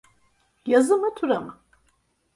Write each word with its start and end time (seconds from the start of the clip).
Yazı 0.65 0.97
mı, 0.97 1.15
tura 1.15 1.39
mı? 1.39 1.57